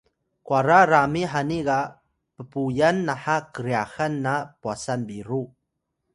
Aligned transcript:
kwara 0.45 0.79
rami 0.91 1.23
hani 1.33 1.59
ga 1.67 1.79
ppuyan 2.49 2.97
naha 3.07 3.35
kryaxan 3.53 4.13
na 4.25 4.33
pwasan 4.61 5.01
biru 5.07 5.41